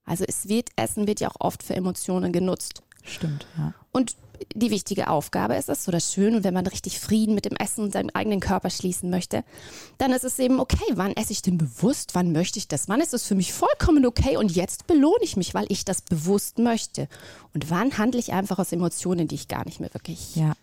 Also 0.07 0.25
es 0.27 0.47
wird, 0.47 0.69
Essen 0.75 1.07
wird 1.07 1.21
ja 1.21 1.29
auch 1.29 1.39
oft 1.39 1.63
für 1.63 1.75
Emotionen 1.75 2.31
genutzt. 2.31 2.83
Stimmt, 3.05 3.47
ja. 3.57 3.73
Und 3.91 4.15
die 4.53 4.71
wichtige 4.71 5.07
Aufgabe 5.07 5.55
ist 5.55 5.69
es, 5.69 5.85
so 5.85 5.91
das 5.91 6.11
Schön. 6.11 6.35
Und 6.35 6.43
wenn 6.43 6.53
man 6.53 6.67
richtig 6.67 6.99
Frieden 6.99 7.35
mit 7.35 7.45
dem 7.45 7.55
Essen 7.55 7.83
und 7.83 7.93
seinem 7.93 8.09
eigenen 8.13 8.39
Körper 8.39 8.69
schließen 8.69 9.09
möchte, 9.09 9.43
dann 9.97 10.11
ist 10.11 10.23
es 10.23 10.39
eben 10.39 10.59
okay, 10.59 10.83
wann 10.93 11.15
esse 11.15 11.31
ich 11.31 11.41
denn 11.41 11.57
bewusst, 11.57 12.15
wann 12.15 12.31
möchte 12.31 12.59
ich 12.59 12.67
das, 12.67 12.89
wann 12.89 13.01
ist 13.01 13.13
es 13.13 13.25
für 13.25 13.35
mich 13.35 13.53
vollkommen 13.53 14.05
okay 14.05 14.37
und 14.37 14.51
jetzt 14.51 14.87
belohne 14.87 15.23
ich 15.23 15.37
mich, 15.37 15.53
weil 15.53 15.65
ich 15.69 15.85
das 15.85 16.01
bewusst 16.01 16.59
möchte. 16.59 17.07
Und 17.53 17.69
wann 17.69 17.97
handle 17.97 18.19
ich 18.19 18.33
einfach 18.33 18.59
aus 18.59 18.71
Emotionen, 18.71 19.27
die 19.27 19.35
ich 19.35 19.47
gar 19.47 19.65
nicht 19.65 19.79
mehr 19.79 19.93
wirklich 19.93 20.35
ja 20.35 20.53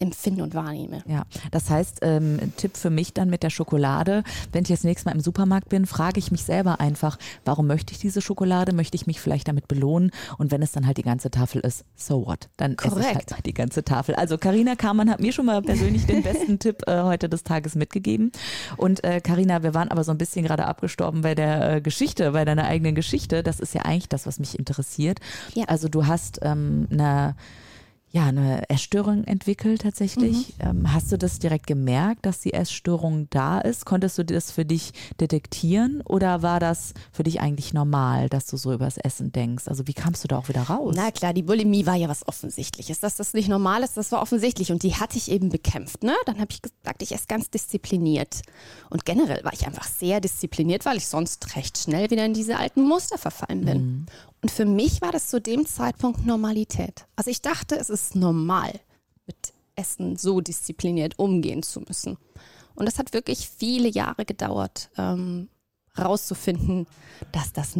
empfinde 0.00 0.42
und 0.42 0.54
wahrnehme. 0.54 1.02
Ja, 1.06 1.24
das 1.50 1.70
heißt, 1.70 1.98
ähm, 2.02 2.52
Tipp 2.56 2.76
für 2.76 2.90
mich 2.90 3.12
dann 3.14 3.30
mit 3.30 3.42
der 3.42 3.50
Schokolade, 3.50 4.24
wenn 4.52 4.62
ich 4.62 4.68
das 4.68 4.84
nächste 4.84 5.08
Mal 5.08 5.14
im 5.14 5.20
Supermarkt 5.20 5.68
bin, 5.68 5.86
frage 5.86 6.18
ich 6.18 6.32
mich 6.32 6.44
selber 6.44 6.80
einfach, 6.80 7.18
warum 7.44 7.66
möchte 7.66 7.92
ich 7.92 7.98
diese 7.98 8.20
Schokolade? 8.20 8.72
Möchte 8.72 8.96
ich 8.96 9.06
mich 9.06 9.20
vielleicht 9.20 9.48
damit 9.48 9.68
belohnen? 9.68 10.10
Und 10.38 10.50
wenn 10.50 10.62
es 10.62 10.72
dann 10.72 10.86
halt 10.86 10.96
die 10.96 11.02
ganze 11.02 11.30
Tafel 11.30 11.60
ist, 11.60 11.84
so 11.94 12.26
what? 12.26 12.48
Dann 12.56 12.76
Korrekt. 12.76 12.96
esse 12.98 13.10
ich 13.10 13.34
halt 13.34 13.46
die 13.46 13.54
ganze 13.54 13.84
Tafel. 13.84 14.14
Also 14.14 14.38
Karina 14.38 14.74
Kamann 14.74 15.10
hat 15.10 15.20
mir 15.20 15.32
schon 15.32 15.46
mal 15.46 15.62
persönlich 15.62 16.06
den 16.06 16.22
besten 16.22 16.58
Tipp 16.58 16.82
äh, 16.86 17.02
heute 17.02 17.28
des 17.28 17.44
Tages 17.44 17.74
mitgegeben. 17.74 18.32
Und 18.76 19.02
Karina, 19.22 19.58
äh, 19.58 19.62
wir 19.62 19.74
waren 19.74 19.88
aber 19.88 20.04
so 20.04 20.10
ein 20.10 20.18
bisschen 20.18 20.44
gerade 20.44 20.64
abgestorben 20.66 21.22
bei 21.22 21.34
der 21.34 21.76
äh, 21.76 21.80
Geschichte, 21.80 22.32
bei 22.32 22.44
deiner 22.44 22.64
eigenen 22.64 22.94
Geschichte. 22.94 23.42
Das 23.42 23.60
ist 23.60 23.74
ja 23.74 23.82
eigentlich 23.82 24.08
das, 24.08 24.26
was 24.26 24.38
mich 24.38 24.58
interessiert. 24.58 25.20
Ja. 25.54 25.64
Also 25.66 25.88
du 25.88 26.06
hast 26.06 26.40
ähm, 26.42 26.88
eine 26.90 27.34
ja, 28.14 28.26
eine 28.26 28.68
Essstörung 28.68 29.24
entwickelt 29.24 29.82
tatsächlich. 29.82 30.54
Mhm. 30.58 30.68
Ähm, 30.68 30.92
hast 30.92 31.10
du 31.10 31.16
das 31.16 31.38
direkt 31.38 31.66
gemerkt, 31.66 32.26
dass 32.26 32.40
die 32.40 32.52
Essstörung 32.52 33.26
da 33.30 33.58
ist? 33.58 33.86
Konntest 33.86 34.18
du 34.18 34.24
das 34.24 34.50
für 34.50 34.66
dich 34.66 34.92
detektieren 35.18 36.02
oder 36.02 36.42
war 36.42 36.60
das 36.60 36.92
für 37.10 37.22
dich 37.22 37.40
eigentlich 37.40 37.72
normal, 37.72 38.28
dass 38.28 38.46
du 38.46 38.58
so 38.58 38.74
über 38.74 38.84
das 38.84 38.98
Essen 38.98 39.32
denkst? 39.32 39.66
Also 39.66 39.86
wie 39.86 39.94
kamst 39.94 40.22
du 40.24 40.28
da 40.28 40.36
auch 40.36 40.50
wieder 40.50 40.60
raus? 40.62 40.92
Na 40.94 41.10
klar, 41.10 41.32
die 41.32 41.42
Bulimie 41.42 41.86
war 41.86 41.96
ja 41.96 42.06
was 42.06 42.28
Offensichtliches. 42.28 43.00
Dass 43.00 43.16
das 43.16 43.32
nicht 43.32 43.48
normal 43.48 43.82
ist, 43.82 43.96
das 43.96 44.12
war 44.12 44.20
offensichtlich 44.20 44.70
und 44.70 44.82
die 44.82 44.94
hatte 44.94 45.16
ich 45.16 45.30
eben 45.30 45.48
bekämpft. 45.48 46.02
Ne? 46.02 46.14
Dann 46.26 46.38
habe 46.38 46.48
ich 46.50 46.60
gesagt, 46.60 47.00
ich 47.00 47.12
esse 47.12 47.26
ganz 47.28 47.48
diszipliniert. 47.48 48.42
Und 48.90 49.06
generell 49.06 49.42
war 49.42 49.54
ich 49.54 49.66
einfach 49.66 49.86
sehr 49.86 50.20
diszipliniert, 50.20 50.84
weil 50.84 50.98
ich 50.98 51.06
sonst 51.06 51.56
recht 51.56 51.78
schnell 51.78 52.10
wieder 52.10 52.26
in 52.26 52.34
diese 52.34 52.58
alten 52.58 52.82
Muster 52.82 53.16
verfallen 53.16 53.64
bin. 53.64 53.78
Mhm. 53.78 54.06
Und 54.42 54.50
für 54.50 54.64
mich 54.64 55.00
war 55.00 55.12
das 55.12 55.28
zu 55.28 55.40
dem 55.40 55.66
Zeitpunkt 55.66 56.26
Normalität. 56.26 57.06
Also 57.14 57.30
ich 57.30 57.42
dachte, 57.42 57.76
es 57.76 57.88
ist 57.88 58.01
normal, 58.14 58.72
mit 59.26 59.52
Essen 59.74 60.16
so 60.16 60.40
diszipliniert 60.40 61.18
umgehen 61.18 61.62
zu 61.62 61.80
müssen. 61.80 62.18
Und 62.74 62.86
das 62.86 62.98
hat 62.98 63.12
wirklich 63.12 63.48
viele 63.48 63.88
Jahre 63.88 64.24
gedauert. 64.24 64.90
Ähm, 64.96 65.48
rauszufinden, 65.98 66.86
dass 67.32 67.52
das 67.52 67.76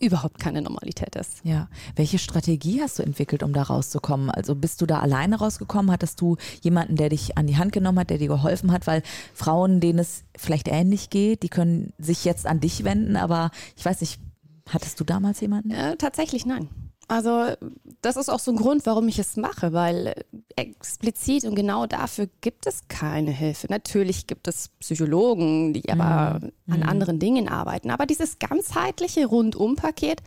überhaupt 0.00 0.38
keine 0.38 0.62
Normalität 0.62 1.14
ist. 1.16 1.40
Ja. 1.44 1.68
Welche 1.94 2.18
Strategie 2.18 2.80
hast 2.80 2.98
du 2.98 3.02
entwickelt, 3.02 3.42
um 3.42 3.52
da 3.52 3.62
rauszukommen? 3.62 4.30
Also 4.30 4.54
bist 4.54 4.80
du 4.80 4.86
da 4.86 5.00
alleine 5.00 5.38
rausgekommen? 5.38 5.92
Hattest 5.92 6.20
du 6.20 6.36
jemanden, 6.62 6.96
der 6.96 7.10
dich 7.10 7.36
an 7.36 7.46
die 7.46 7.58
Hand 7.58 7.72
genommen 7.72 7.98
hat, 7.98 8.10
der 8.10 8.18
dir 8.18 8.28
geholfen 8.28 8.72
hat? 8.72 8.86
Weil 8.86 9.02
Frauen, 9.34 9.80
denen 9.80 9.98
es 9.98 10.24
vielleicht 10.36 10.68
ähnlich 10.68 11.10
geht, 11.10 11.42
die 11.42 11.48
können 11.48 11.92
sich 11.98 12.24
jetzt 12.24 12.46
an 12.46 12.60
dich 12.60 12.84
wenden, 12.84 13.16
aber 13.16 13.50
ich 13.76 13.84
weiß 13.84 14.00
nicht, 14.00 14.20
hattest 14.68 14.98
du 14.98 15.04
damals 15.04 15.40
jemanden? 15.40 15.70
Äh, 15.70 15.96
tatsächlich 15.96 16.46
nein. 16.46 16.68
Also 17.08 17.54
das 18.02 18.16
ist 18.16 18.28
auch 18.28 18.38
so 18.38 18.50
ein 18.50 18.56
Grund, 18.56 18.86
warum 18.86 19.08
ich 19.08 19.18
es 19.18 19.36
mache, 19.36 19.72
weil 19.72 20.14
explizit 20.56 21.44
und 21.44 21.54
genau 21.54 21.86
dafür 21.86 22.28
gibt 22.40 22.66
es 22.66 22.88
keine 22.88 23.30
Hilfe. 23.30 23.66
Natürlich 23.68 24.26
gibt 24.26 24.48
es 24.48 24.68
Psychologen, 24.80 25.72
die 25.72 25.90
aber 25.90 26.40
mhm. 26.40 26.72
an 26.72 26.82
anderen 26.82 27.18
Dingen 27.18 27.48
arbeiten, 27.48 27.90
aber 27.90 28.06
dieses 28.06 28.38
ganzheitliche 28.38 29.26
Rundumpaket 29.26 30.22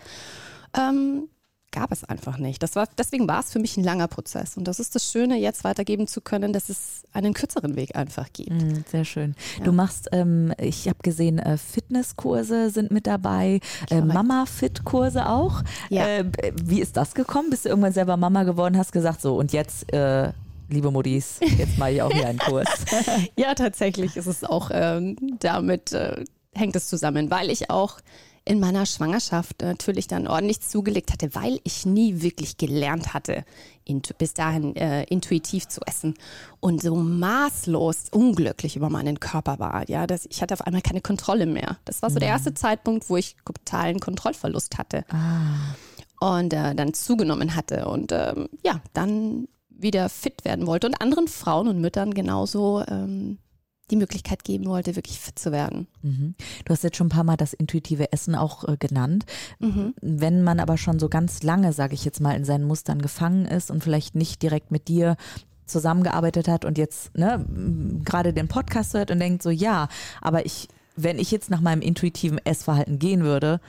ähm, 0.77 1.29
gab 1.73 1.91
es 1.91 2.05
einfach 2.05 2.37
nicht. 2.37 2.63
Das 2.63 2.77
war, 2.77 2.87
deswegen 2.97 3.27
war 3.27 3.41
es 3.41 3.51
für 3.51 3.59
mich 3.59 3.75
ein 3.75 3.83
langer 3.83 4.07
Prozess. 4.07 4.55
Und 4.55 4.67
das 4.69 4.79
ist 4.79 4.95
das 4.95 5.11
Schöne, 5.11 5.37
jetzt 5.37 5.65
weitergeben 5.65 6.07
zu 6.07 6.21
können, 6.21 6.53
dass 6.53 6.69
es 6.69 7.03
einen 7.11 7.33
kürzeren 7.33 7.75
Weg 7.75 7.97
einfach 7.97 8.31
gibt. 8.31 8.51
Mm, 8.51 8.85
sehr 8.89 9.03
schön. 9.03 9.35
Ja. 9.57 9.65
Du 9.65 9.73
machst, 9.73 10.07
ähm, 10.13 10.53
ich 10.57 10.87
habe 10.87 10.99
gesehen, 11.03 11.39
äh, 11.39 11.57
Fitnesskurse 11.57 12.69
sind 12.69 12.91
mit 12.91 13.07
dabei, 13.07 13.59
äh, 13.89 13.99
Mama-Fit-Kurse 13.99 15.27
auch. 15.27 15.63
Ja. 15.89 16.07
Äh, 16.07 16.25
wie 16.63 16.79
ist 16.79 16.95
das 16.95 17.13
gekommen? 17.13 17.49
Bist 17.49 17.65
du 17.65 17.69
irgendwann 17.69 17.93
selber 17.93 18.15
Mama 18.15 18.43
geworden, 18.43 18.77
hast 18.77 18.93
gesagt, 18.93 19.21
so 19.21 19.35
und 19.35 19.51
jetzt 19.51 19.91
äh, 19.91 20.31
liebe 20.69 20.91
Muddis, 20.91 21.39
jetzt 21.57 21.77
mache 21.77 21.91
ich 21.91 22.01
auch 22.01 22.11
hier 22.11 22.27
einen 22.27 22.39
Kurs. 22.39 22.67
ja, 23.37 23.53
tatsächlich 23.53 24.15
ist 24.15 24.27
es 24.27 24.43
auch 24.43 24.71
ähm, 24.73 25.17
damit, 25.39 25.91
äh, 25.91 26.23
hängt 26.53 26.75
es 26.75 26.87
zusammen, 26.87 27.29
weil 27.31 27.49
ich 27.49 27.69
auch 27.69 27.99
in 28.45 28.59
meiner 28.59 28.85
Schwangerschaft 28.85 29.61
natürlich 29.61 30.07
dann 30.07 30.27
ordentlich 30.27 30.61
zugelegt 30.61 31.13
hatte, 31.13 31.33
weil 31.33 31.59
ich 31.63 31.85
nie 31.85 32.21
wirklich 32.21 32.57
gelernt 32.57 33.13
hatte, 33.13 33.45
bis 34.17 34.33
dahin 34.33 34.75
äh, 34.75 35.03
intuitiv 35.05 35.67
zu 35.67 35.81
essen 35.85 36.15
und 36.59 36.81
so 36.81 36.95
maßlos 36.95 38.09
unglücklich 38.11 38.75
über 38.75 38.89
meinen 38.89 39.19
Körper 39.19 39.59
war. 39.59 39.89
Ja, 39.89 40.07
dass 40.07 40.25
ich 40.25 40.41
hatte 40.41 40.53
auf 40.53 40.61
einmal 40.61 40.81
keine 40.81 41.01
Kontrolle 41.01 41.45
mehr. 41.45 41.77
Das 41.85 42.01
war 42.01 42.09
so 42.09 42.19
der 42.19 42.29
mhm. 42.29 42.33
erste 42.33 42.53
Zeitpunkt, 42.53 43.09
wo 43.09 43.15
ich 43.15 43.37
totalen 43.45 43.99
Kontrollverlust 43.99 44.77
hatte 44.77 45.05
ah. 45.09 46.35
und 46.35 46.53
äh, 46.53 46.75
dann 46.75 46.93
zugenommen 46.93 47.55
hatte 47.55 47.87
und 47.87 48.11
ähm, 48.11 48.49
ja, 48.63 48.81
dann 48.93 49.47
wieder 49.69 50.09
fit 50.09 50.43
werden 50.43 50.67
wollte 50.67 50.87
und 50.87 51.01
anderen 51.01 51.27
Frauen 51.27 51.67
und 51.67 51.79
Müttern 51.79 52.13
genauso 52.13 52.83
ähm, 52.87 53.37
die 53.93 53.97
Möglichkeit 53.97 54.43
geben 54.43 54.65
wollte, 54.65 54.95
wirklich 54.95 55.19
fit 55.19 55.37
zu 55.37 55.51
werden. 55.51 55.85
Mhm. 56.01 56.33
Du 56.65 56.73
hast 56.73 56.83
jetzt 56.83 56.97
schon 56.97 57.07
ein 57.07 57.11
paar 57.11 57.23
Mal 57.23 57.37
das 57.37 57.53
intuitive 57.53 58.11
Essen 58.11 58.33
auch 58.33 58.67
äh, 58.67 58.75
genannt. 58.75 59.25
Mhm. 59.59 59.93
Wenn 60.01 60.41
man 60.41 60.59
aber 60.59 60.77
schon 60.77 60.97
so 60.97 61.09
ganz 61.09 61.43
lange, 61.43 61.73
sage 61.73 61.93
ich 61.93 62.03
jetzt 62.03 62.19
mal, 62.19 62.35
in 62.35 62.43
seinen 62.43 62.65
Mustern 62.65 63.03
gefangen 63.03 63.45
ist 63.45 63.69
und 63.69 63.83
vielleicht 63.83 64.15
nicht 64.15 64.41
direkt 64.41 64.71
mit 64.71 64.87
dir 64.87 65.15
zusammengearbeitet 65.67 66.47
hat 66.47 66.65
und 66.65 66.79
jetzt 66.79 67.15
ne, 67.15 67.45
gerade 68.03 68.33
den 68.33 68.47
Podcast 68.47 68.95
hört 68.95 69.11
und 69.11 69.19
denkt 69.19 69.43
so, 69.43 69.51
ja, 69.51 69.87
aber 70.21 70.45
ich, 70.47 70.69
wenn 70.95 71.19
ich 71.19 71.29
jetzt 71.29 71.51
nach 71.51 71.61
meinem 71.61 71.83
intuitiven 71.83 72.39
Essverhalten 72.43 72.97
gehen 72.97 73.23
würde, 73.23 73.61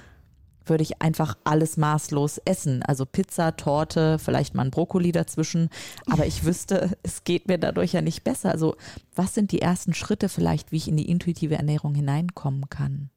würde 0.66 0.82
ich 0.82 1.02
einfach 1.02 1.36
alles 1.44 1.76
maßlos 1.76 2.38
essen. 2.44 2.82
Also 2.82 3.06
Pizza, 3.06 3.56
Torte, 3.56 4.18
vielleicht 4.18 4.54
mal 4.54 4.64
ein 4.64 4.70
Brokkoli 4.70 5.12
dazwischen. 5.12 5.70
Aber 6.06 6.26
ich 6.26 6.44
wüsste, 6.44 6.96
es 7.02 7.24
geht 7.24 7.48
mir 7.48 7.58
dadurch 7.58 7.92
ja 7.92 8.02
nicht 8.02 8.24
besser. 8.24 8.50
Also 8.50 8.76
was 9.14 9.34
sind 9.34 9.52
die 9.52 9.62
ersten 9.62 9.94
Schritte 9.94 10.28
vielleicht, 10.28 10.72
wie 10.72 10.76
ich 10.76 10.88
in 10.88 10.96
die 10.96 11.08
intuitive 11.08 11.56
Ernährung 11.56 11.94
hineinkommen 11.94 12.68
kann? 12.70 13.10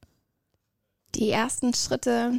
Die 1.16 1.30
ersten 1.30 1.74
Schritte, 1.74 2.34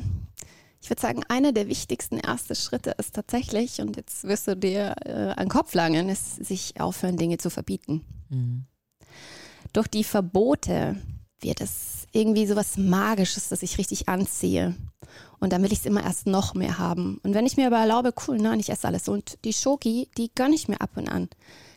ich 0.80 0.90
würde 0.90 1.00
sagen, 1.00 1.24
einer 1.28 1.52
der 1.52 1.68
wichtigsten 1.68 2.18
ersten 2.18 2.54
Schritte 2.54 2.94
ist 2.98 3.14
tatsächlich, 3.14 3.80
und 3.80 3.96
jetzt 3.96 4.24
wirst 4.24 4.46
du 4.46 4.56
dir 4.56 4.94
äh, 5.04 5.30
an 5.30 5.46
den 5.46 5.48
Kopf 5.48 5.74
langen, 5.74 6.08
ist, 6.08 6.44
sich 6.44 6.80
aufhören, 6.80 7.16
Dinge 7.16 7.38
zu 7.38 7.50
verbieten. 7.50 8.04
Mhm. 8.28 8.66
Durch 9.72 9.88
die 9.88 10.04
Verbote 10.04 10.96
wird 11.40 11.60
es 11.60 12.06
irgendwie 12.12 12.46
so 12.46 12.56
was 12.56 12.76
Magisches, 12.76 13.48
das 13.48 13.62
ich 13.62 13.78
richtig 13.78 14.08
anziehe. 14.08 14.74
Und 15.40 15.52
dann 15.52 15.62
will 15.62 15.72
ich 15.72 15.80
es 15.80 15.86
immer 15.86 16.02
erst 16.02 16.26
noch 16.26 16.54
mehr 16.54 16.78
haben. 16.78 17.20
Und 17.22 17.34
wenn 17.34 17.46
ich 17.46 17.56
mir 17.56 17.68
aber 17.68 17.78
erlaube, 17.78 18.12
cool, 18.26 18.38
nein, 18.38 18.60
ich 18.60 18.70
esse 18.70 18.88
alles. 18.88 19.08
Und 19.08 19.38
die 19.44 19.52
Schoki, 19.52 20.08
die 20.16 20.30
gönne 20.34 20.54
ich 20.54 20.68
mir 20.68 20.80
ab 20.80 20.90
und 20.96 21.08
an. 21.08 21.28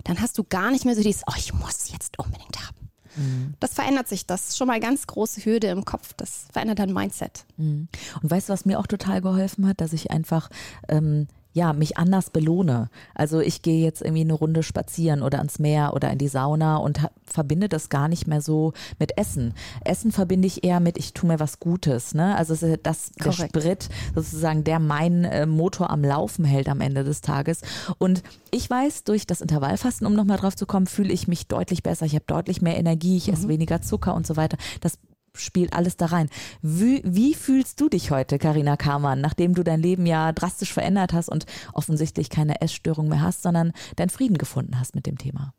Dann 0.04 0.20
hast 0.20 0.38
du 0.38 0.44
gar 0.44 0.72
nicht 0.72 0.86
mehr 0.86 0.96
so 0.96 1.04
dieses, 1.04 1.24
oh, 1.28 1.34
ich 1.38 1.54
muss 1.54 1.92
jetzt 1.92 2.18
unbedingt 2.18 2.58
haben. 2.66 2.82
Mhm. 3.16 3.54
Das 3.60 3.74
verändert 3.74 4.08
sich. 4.08 4.26
Das 4.26 4.50
ist 4.50 4.58
schon 4.58 4.68
mal 4.68 4.80
ganz 4.80 5.06
große 5.06 5.46
Hürde 5.46 5.68
im 5.68 5.86
Kopf. 5.86 6.14
Das 6.18 6.46
verändert 6.52 6.80
dein 6.80 6.94
Mindset. 6.94 7.46
Mhm. 7.58 7.88
Und 8.22 8.32
weißt 8.32 8.50
du, 8.50 8.54
was 8.54 8.66
mir 8.66 8.80
auch 8.80 8.88
total 8.88 9.22
geholfen 9.22 9.68
hat, 9.68 9.82
dass 9.82 9.94
ich 9.94 10.12
einfach 10.12 10.50
ähm, 10.88 11.28
ja, 11.54 11.74
mich 11.74 11.98
anders 11.98 12.30
belohne. 12.30 12.90
Also 13.14 13.40
ich 13.42 13.62
gehe 13.62 13.84
jetzt 13.84 14.02
irgendwie 14.02 14.22
eine 14.22 14.34
Runde 14.34 14.64
spazieren 14.64 15.22
oder 15.22 15.40
ans 15.40 15.60
Meer 15.60 15.94
oder 15.94 16.10
in 16.12 16.18
die 16.18 16.28
Sauna 16.28 16.78
und 16.78 17.00
verbinde 17.26 17.68
das 17.68 17.90
gar 17.90 18.08
nicht 18.08 18.28
mehr 18.28 18.42
so 18.42 18.74
mit 19.00 19.18
Essen. 19.18 19.54
Essen 19.84 20.12
verbinde 20.12 20.48
ich 20.48 20.64
eher 20.64 20.80
mit, 20.80 20.98
ich 20.98 21.14
tue 21.14 21.28
mir 21.28 21.40
was 21.40 21.60
Gutes. 21.60 22.14
Ne? 22.14 22.36
Also 22.36 22.56
das, 22.78 23.12
der 23.12 23.32
Sprit 23.32 23.90
sozusagen, 24.16 24.64
der 24.64 24.80
meinen 24.80 25.26
äh, 25.26 25.46
Motor 25.46 25.90
am 25.90 26.04
Laufen 26.04 26.46
hält 26.46 26.70
am 26.70 26.82
Ende 26.82 27.04
des 27.04 27.22
Tages. 27.22 27.62
Und 27.98 28.24
ich 28.52 28.70
weiß, 28.70 29.04
durch 29.04 29.28
das 29.28 29.42
Intervallfasten, 29.42 30.08
um 30.08 30.14
nochmal 30.14 30.38
drauf 30.38 30.56
zu 30.56 30.66
kommen, 30.66 30.88
fühle 30.88 31.12
ich 31.12 31.28
mich 31.28 31.48
deutlich 31.48 31.84
besser. 31.84 32.06
Ich 32.06 32.16
habe 32.16 32.26
deutlich 32.28 32.62
mehr 32.62 32.78
Energie, 32.78 33.18
ich 33.18 33.28
mhm. 33.28 33.34
esse 33.34 33.48
weniger 33.50 33.82
Zucker 33.82 34.16
und 34.16 34.26
so 34.26 34.38
weiter. 34.38 34.58
Das 34.80 34.98
spielt 35.36 35.74
alles 35.74 35.98
da 35.98 36.08
rein. 36.08 36.30
Wie, 36.62 37.02
wie 37.06 37.34
fühlst 37.34 37.80
du 37.80 37.90
dich 37.90 38.12
heute, 38.12 38.38
Karina 38.38 38.78
Kamann, 38.78 39.22
nachdem 39.22 39.54
du 39.54 39.64
dein 39.64 39.82
Leben 39.82 40.06
ja 40.06 40.32
drastisch 40.32 40.74
verändert 40.74 41.14
hast 41.14 41.30
und 41.30 41.46
offensichtlich 41.74 42.30
keine 42.30 42.62
Essstörung 42.62 43.08
mehr 43.08 43.22
hast, 43.22 43.42
sondern 43.42 43.72
deinen 43.96 44.10
Frieden 44.10 44.38
gefunden 44.38 44.80
hast 44.80 44.96
mit 44.96 45.06
dem 45.06 45.18
Thema? 45.18 45.54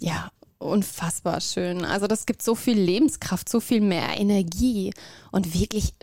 Ja, 0.00 0.30
unfassbar 0.58 1.40
schön. 1.40 1.84
Also 1.84 2.06
das 2.06 2.26
gibt 2.26 2.42
so 2.42 2.54
viel 2.54 2.78
Lebenskraft, 2.78 3.48
so 3.48 3.60
viel 3.60 3.80
mehr 3.80 4.18
Energie 4.18 4.92
und 5.30 5.54
wirklich 5.54 5.94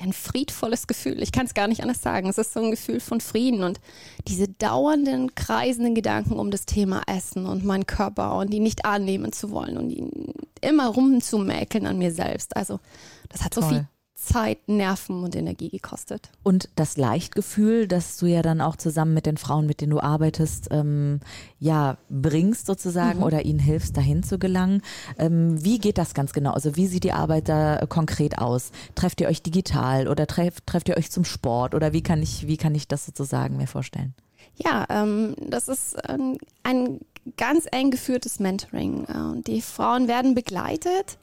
ein 0.00 0.12
friedvolles 0.12 0.86
Gefühl. 0.86 1.22
Ich 1.22 1.32
kann 1.32 1.46
es 1.46 1.54
gar 1.54 1.68
nicht 1.68 1.82
anders 1.82 2.02
sagen. 2.02 2.28
Es 2.28 2.38
ist 2.38 2.52
so 2.52 2.60
ein 2.60 2.70
Gefühl 2.70 3.00
von 3.00 3.20
Frieden 3.20 3.62
und 3.62 3.80
diese 4.26 4.48
dauernden, 4.48 5.34
kreisenden 5.34 5.94
Gedanken 5.94 6.34
um 6.34 6.50
das 6.50 6.66
Thema 6.66 7.02
Essen 7.06 7.46
und 7.46 7.64
meinen 7.64 7.86
Körper 7.86 8.36
und 8.36 8.52
die 8.52 8.60
nicht 8.60 8.84
annehmen 8.84 9.32
zu 9.32 9.50
wollen 9.50 9.76
und 9.76 9.90
ihn 9.90 10.34
immer 10.60 10.88
rumzumäkeln 10.88 11.86
an 11.86 11.98
mir 11.98 12.12
selbst. 12.12 12.56
Also 12.56 12.80
das 13.28 13.44
hat 13.44 13.54
Toll. 13.54 13.62
so 13.62 13.68
viel 13.68 13.88
Zeit, 14.14 14.68
Nerven 14.68 15.24
und 15.24 15.34
Energie 15.34 15.68
gekostet. 15.68 16.30
Und 16.42 16.68
das 16.76 16.96
Leichtgefühl, 16.96 17.88
das 17.88 18.16
du 18.16 18.26
ja 18.26 18.42
dann 18.42 18.60
auch 18.60 18.76
zusammen 18.76 19.12
mit 19.12 19.26
den 19.26 19.36
Frauen, 19.36 19.66
mit 19.66 19.80
denen 19.80 19.90
du 19.90 20.00
arbeitest, 20.00 20.68
ähm, 20.70 21.20
ja, 21.58 21.98
bringst 22.08 22.66
sozusagen 22.66 23.18
mhm. 23.18 23.24
oder 23.24 23.44
ihnen 23.44 23.58
hilfst, 23.58 23.96
dahin 23.96 24.22
zu 24.22 24.38
gelangen. 24.38 24.82
Ähm, 25.18 25.62
wie 25.64 25.78
geht 25.78 25.98
das 25.98 26.14
ganz 26.14 26.32
genau? 26.32 26.52
Also 26.52 26.76
wie 26.76 26.86
sieht 26.86 27.04
die 27.04 27.12
Arbeit 27.12 27.48
da 27.48 27.84
konkret 27.88 28.38
aus? 28.38 28.70
Trefft 28.94 29.20
ihr 29.20 29.28
euch 29.28 29.42
digital 29.42 30.06
oder 30.06 30.26
treff, 30.26 30.60
trefft 30.60 30.88
ihr 30.88 30.96
euch 30.96 31.10
zum 31.10 31.24
Sport 31.24 31.74
oder 31.74 31.92
wie 31.92 32.02
kann 32.02 32.22
ich, 32.22 32.46
wie 32.46 32.56
kann 32.56 32.74
ich 32.74 32.86
das 32.86 33.06
sozusagen 33.06 33.56
mir 33.56 33.66
vorstellen? 33.66 34.14
Ja, 34.56 34.86
ähm, 34.88 35.34
das 35.40 35.66
ist 35.66 35.96
ein 36.08 37.00
ganz 37.36 37.66
eng 37.72 37.90
geführtes 37.90 38.38
Mentoring. 38.38 39.04
Äh, 39.06 39.42
die 39.42 39.60
Frauen 39.60 40.08
werden 40.08 40.34
begleitet 40.34 41.18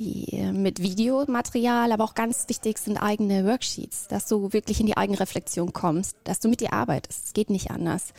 die 0.00 0.32
äh, 0.32 0.52
mit 0.52 0.82
Videomaterial, 0.82 1.92
aber 1.92 2.04
auch 2.04 2.14
ganz 2.14 2.48
wichtig 2.48 2.78
sind 2.78 2.96
eigene 2.96 3.44
Worksheets, 3.44 4.08
dass 4.08 4.26
du 4.26 4.52
wirklich 4.52 4.80
in 4.80 4.86
die 4.86 4.96
Eigenreflexion 4.96 5.72
kommst, 5.72 6.16
dass 6.24 6.40
du 6.40 6.48
mit 6.48 6.60
dir 6.60 6.72
arbeitest. 6.72 7.26
Es 7.26 7.32
geht 7.34 7.50
nicht 7.50 7.70
anders. 7.70 8.12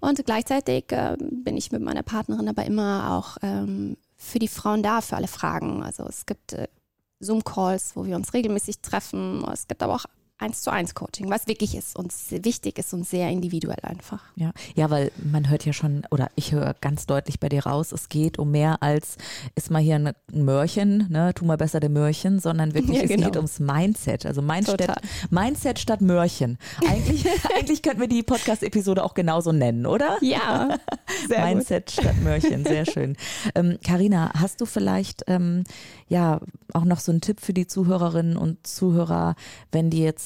Und 0.00 0.24
gleichzeitig 0.24 0.90
äh, 0.92 1.16
bin 1.18 1.56
ich 1.56 1.70
mit 1.70 1.82
meiner 1.82 2.02
Partnerin 2.02 2.48
aber 2.48 2.64
immer 2.64 3.12
auch 3.12 3.36
ähm, 3.42 3.96
für 4.16 4.38
die 4.38 4.48
Frauen 4.48 4.82
da, 4.82 5.00
für 5.00 5.16
alle 5.16 5.28
Fragen. 5.28 5.82
Also 5.82 6.04
es 6.04 6.26
gibt 6.26 6.54
äh, 6.54 6.68
Zoom-Calls, 7.20 7.96
wo 7.96 8.06
wir 8.06 8.16
uns 8.16 8.32
regelmäßig 8.34 8.80
treffen. 8.80 9.44
Es 9.52 9.68
gibt 9.68 9.82
aber 9.82 9.94
auch 9.94 10.06
eins 10.38 10.62
zu 10.62 10.70
eins 10.70 10.94
Coaching, 10.94 11.30
was 11.30 11.46
wirklich 11.46 11.74
ist 11.74 11.96
und 11.96 12.12
wichtig 12.30 12.78
ist 12.78 12.92
und 12.92 13.06
sehr 13.06 13.30
individuell 13.30 13.78
einfach. 13.82 14.22
Ja, 14.34 14.52
ja, 14.74 14.90
weil 14.90 15.10
man 15.22 15.48
hört 15.48 15.64
ja 15.64 15.72
schon, 15.72 16.02
oder 16.10 16.28
ich 16.34 16.52
höre 16.52 16.74
ganz 16.80 17.06
deutlich 17.06 17.40
bei 17.40 17.48
dir 17.48 17.64
raus, 17.64 17.92
es 17.92 18.08
geht 18.08 18.38
um 18.38 18.50
mehr 18.50 18.82
als 18.82 19.16
ist 19.54 19.70
mal 19.70 19.80
hier 19.80 19.96
ein 19.96 20.12
Mörchen, 20.32 21.06
ne, 21.08 21.32
tu 21.34 21.46
mal 21.46 21.56
besser 21.56 21.80
der 21.80 21.88
Mörchen, 21.88 22.38
sondern 22.38 22.74
wirklich, 22.74 22.98
ja, 22.98 23.06
genau. 23.06 23.20
es 23.20 23.26
geht 23.26 23.36
ums 23.36 23.60
Mindset. 23.60 24.26
Also 24.26 24.42
Mindset, 24.42 24.92
Mindset 25.30 25.78
statt 25.78 26.02
Mörchen. 26.02 26.58
Eigentlich, 26.86 27.26
eigentlich 27.56 27.82
könnten 27.82 28.00
wir 28.00 28.08
die 28.08 28.22
Podcast-Episode 28.22 29.02
auch 29.02 29.14
genauso 29.14 29.52
nennen, 29.52 29.86
oder? 29.86 30.18
Ja. 30.20 30.78
Mindset 31.28 31.86
gut. 31.86 32.04
statt 32.04 32.16
Mörchen, 32.22 32.64
sehr 32.64 32.84
schön. 32.84 33.16
Karina, 33.84 34.32
ähm, 34.34 34.40
hast 34.40 34.60
du 34.60 34.66
vielleicht 34.66 35.24
ähm, 35.28 35.64
ja 36.08 36.40
auch 36.74 36.84
noch 36.84 37.00
so 37.00 37.10
einen 37.10 37.22
Tipp 37.22 37.40
für 37.40 37.54
die 37.54 37.66
Zuhörerinnen 37.66 38.36
und 38.36 38.66
Zuhörer, 38.66 39.34
wenn 39.72 39.88
die 39.88 40.00
jetzt 40.00 40.25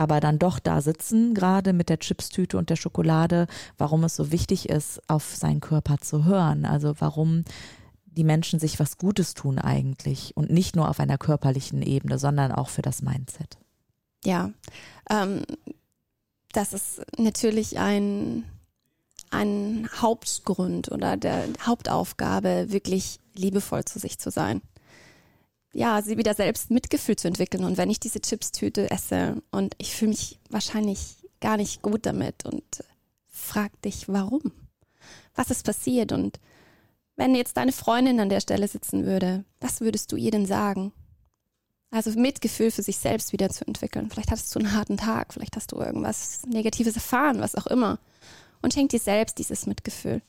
aber 0.00 0.20
dann 0.20 0.38
doch 0.38 0.58
da 0.58 0.80
sitzen, 0.80 1.34
gerade 1.34 1.74
mit 1.74 1.90
der 1.90 1.98
Chipstüte 1.98 2.56
und 2.56 2.70
der 2.70 2.76
Schokolade, 2.76 3.46
warum 3.76 4.02
es 4.04 4.16
so 4.16 4.32
wichtig 4.32 4.70
ist, 4.70 5.02
auf 5.10 5.36
seinen 5.36 5.60
Körper 5.60 5.98
zu 5.98 6.24
hören. 6.24 6.64
Also 6.64 6.94
warum 7.00 7.44
die 8.06 8.24
Menschen 8.24 8.58
sich 8.58 8.80
was 8.80 8.96
Gutes 8.96 9.34
tun 9.34 9.58
eigentlich 9.58 10.34
und 10.38 10.50
nicht 10.50 10.74
nur 10.74 10.88
auf 10.88 11.00
einer 11.00 11.18
körperlichen 11.18 11.82
Ebene, 11.82 12.18
sondern 12.18 12.50
auch 12.50 12.70
für 12.70 12.80
das 12.80 13.02
Mindset. 13.02 13.58
Ja, 14.24 14.52
ähm, 15.10 15.42
das 16.52 16.72
ist 16.72 17.02
natürlich 17.18 17.78
ein, 17.78 18.44
ein 19.28 19.86
Hauptgrund 20.00 20.90
oder 20.90 21.18
der 21.18 21.44
Hauptaufgabe, 21.66 22.72
wirklich 22.72 23.20
liebevoll 23.34 23.84
zu 23.84 23.98
sich 23.98 24.18
zu 24.18 24.30
sein. 24.30 24.62
Ja, 25.72 26.02
sie 26.02 26.18
wieder 26.18 26.34
selbst 26.34 26.70
Mitgefühl 26.70 27.16
zu 27.16 27.28
entwickeln. 27.28 27.64
Und 27.64 27.76
wenn 27.76 27.90
ich 27.90 28.00
diese 28.00 28.20
Chipstüte 28.20 28.90
esse 28.90 29.42
und 29.50 29.74
ich 29.78 29.94
fühle 29.94 30.10
mich 30.10 30.38
wahrscheinlich 30.48 31.16
gar 31.40 31.56
nicht 31.56 31.82
gut 31.82 32.06
damit 32.06 32.44
und 32.44 32.84
frag 33.28 33.80
dich, 33.82 34.08
warum? 34.08 34.52
Was 35.34 35.50
ist 35.50 35.64
passiert? 35.64 36.12
Und 36.12 36.40
wenn 37.16 37.34
jetzt 37.34 37.56
deine 37.56 37.72
Freundin 37.72 38.18
an 38.18 38.28
der 38.28 38.40
Stelle 38.40 38.66
sitzen 38.66 39.04
würde, 39.04 39.44
was 39.60 39.80
würdest 39.80 40.10
du 40.10 40.16
ihr 40.16 40.32
denn 40.32 40.46
sagen? 40.46 40.92
Also 41.92 42.10
Mitgefühl 42.12 42.70
für 42.70 42.82
sich 42.82 42.98
selbst 42.98 43.32
wieder 43.32 43.50
zu 43.50 43.66
entwickeln. 43.66 44.10
Vielleicht 44.10 44.30
hattest 44.30 44.54
du 44.54 44.58
einen 44.58 44.74
harten 44.74 44.96
Tag, 44.96 45.32
vielleicht 45.32 45.56
hast 45.56 45.72
du 45.72 45.76
irgendwas 45.76 46.42
Negatives 46.46 46.94
erfahren, 46.94 47.40
was 47.40 47.54
auch 47.54 47.66
immer. 47.66 47.98
Und 48.62 48.74
schenk 48.74 48.90
dir 48.90 49.00
selbst 49.00 49.38
dieses 49.38 49.66
Mitgefühl. 49.66 50.22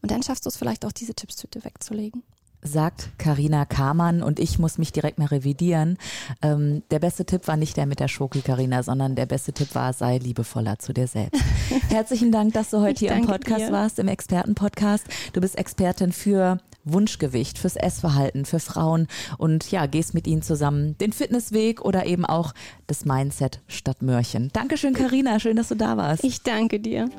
Und 0.00 0.10
dann 0.10 0.22
schaffst 0.22 0.46
du 0.46 0.48
es 0.48 0.56
vielleicht 0.56 0.84
auch, 0.84 0.92
diese 0.92 1.14
Chipstüte 1.14 1.64
wegzulegen 1.64 2.22
sagt 2.66 3.10
Karina 3.18 3.64
Kamann 3.64 4.22
und 4.22 4.38
ich 4.38 4.58
muss 4.58 4.78
mich 4.78 4.92
direkt 4.92 5.18
mal 5.18 5.26
revidieren. 5.26 5.98
Ähm, 6.42 6.82
der 6.90 6.98
beste 6.98 7.24
Tipp 7.24 7.46
war 7.48 7.56
nicht 7.56 7.76
der 7.76 7.86
mit 7.86 8.00
der 8.00 8.08
Schoki, 8.08 8.40
Karina, 8.40 8.82
sondern 8.82 9.14
der 9.14 9.26
beste 9.26 9.52
Tipp 9.52 9.74
war, 9.74 9.92
sei 9.92 10.18
liebevoller 10.18 10.78
zu 10.78 10.92
dir 10.92 11.06
selbst. 11.06 11.42
Herzlichen 11.88 12.32
Dank, 12.32 12.52
dass 12.54 12.70
du 12.70 12.80
heute 12.80 13.04
ich 13.04 13.10
hier 13.10 13.12
im 13.12 13.26
Podcast 13.26 13.68
dir. 13.68 13.72
warst, 13.72 13.98
im 13.98 14.08
Expertenpodcast. 14.08 15.06
Du 15.32 15.40
bist 15.40 15.56
Expertin 15.56 16.12
für 16.12 16.58
Wunschgewicht, 16.86 17.58
fürs 17.58 17.76
Essverhalten, 17.76 18.44
für 18.44 18.60
Frauen 18.60 19.08
und 19.38 19.70
ja, 19.70 19.86
gehst 19.86 20.14
mit 20.14 20.26
ihnen 20.26 20.42
zusammen 20.42 20.96
den 20.98 21.12
Fitnessweg 21.12 21.82
oder 21.82 22.06
eben 22.06 22.24
auch 22.24 22.54
das 22.86 23.04
Mindset 23.04 23.60
statt 23.66 24.02
Mörchen. 24.02 24.50
Dankeschön, 24.52 24.94
Karina, 24.94 25.40
schön, 25.40 25.56
dass 25.56 25.68
du 25.68 25.74
da 25.74 25.96
warst. 25.96 26.24
Ich 26.24 26.42
danke 26.42 26.80
dir. 26.80 27.10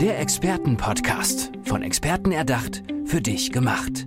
Der 0.00 0.20
Expertenpodcast, 0.20 1.50
von 1.64 1.82
Experten 1.82 2.30
erdacht, 2.30 2.82
für 3.04 3.20
dich 3.20 3.50
gemacht. 3.50 4.06